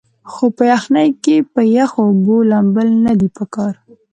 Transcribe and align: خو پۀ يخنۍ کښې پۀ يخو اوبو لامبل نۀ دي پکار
خو 0.31 0.45
پۀ 0.55 0.63
يخنۍ 0.71 1.09
کښې 1.23 1.35
پۀ 1.51 1.61
يخو 1.77 1.99
اوبو 2.09 2.37
لامبل 2.49 2.87
نۀ 3.03 3.13
دي 3.19 3.29
پکار 3.37 3.73